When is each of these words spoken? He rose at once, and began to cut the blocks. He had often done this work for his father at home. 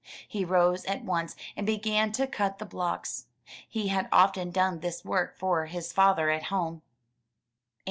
He 0.27 0.43
rose 0.43 0.83
at 0.85 1.03
once, 1.03 1.35
and 1.55 1.63
began 1.63 2.11
to 2.13 2.25
cut 2.25 2.57
the 2.57 2.65
blocks. 2.65 3.27
He 3.69 3.89
had 3.89 4.09
often 4.11 4.49
done 4.49 4.79
this 4.79 5.05
work 5.05 5.37
for 5.37 5.67
his 5.67 5.93
father 5.93 6.31
at 6.31 6.45
home. 6.45 6.81